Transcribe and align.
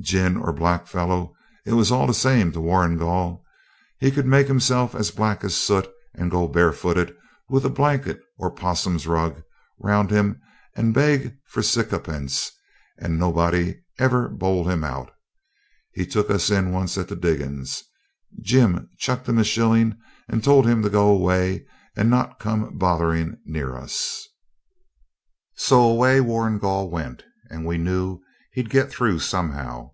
Gin 0.00 0.36
or 0.38 0.52
blackfellow, 0.54 1.32
it 1.66 1.74
was 1.74 1.92
all 1.92 2.06
the 2.08 2.14
same 2.14 2.50
to 2.52 2.60
Warrigal. 2.60 3.44
He 4.00 4.10
could 4.10 4.26
make 4.26 4.48
himself 4.48 4.94
as 4.96 5.10
black 5.12 5.44
as 5.44 5.54
soot, 5.54 5.88
and 6.14 6.30
go 6.30 6.48
barefooted 6.48 7.14
with 7.50 7.64
a 7.66 7.70
blanket 7.70 8.18
or 8.38 8.48
a 8.48 8.50
'possum 8.50 8.96
rug 9.06 9.42
round 9.78 10.10
him 10.10 10.40
and 10.74 10.92
beg 10.94 11.36
for 11.46 11.60
siccapence, 11.62 12.50
and 12.98 13.16
nobody'd 13.18 13.80
ever 13.98 14.28
bowl 14.30 14.64
him 14.66 14.82
out. 14.82 15.12
He 15.92 16.04
took 16.06 16.30
us 16.30 16.50
in 16.50 16.72
once 16.72 16.96
at 16.98 17.06
the 17.08 17.14
diggings; 17.14 17.84
Jim 18.40 18.88
chucked 18.98 19.28
him 19.28 19.38
a 19.38 19.44
shilling, 19.44 19.98
and 20.26 20.42
told 20.42 20.66
him 20.66 20.82
to 20.82 20.90
go 20.90 21.10
away 21.10 21.64
and 21.94 22.08
not 22.10 22.40
come 22.40 22.76
bothering 22.78 23.36
near 23.44 23.76
us. 23.76 24.26
So 25.54 25.80
away 25.82 26.20
Warrigal 26.20 26.90
went, 26.90 27.24
and 27.50 27.64
we 27.66 27.76
knew 27.78 28.20
he'd 28.54 28.68
get 28.68 28.90
through 28.90 29.18
somehow. 29.18 29.88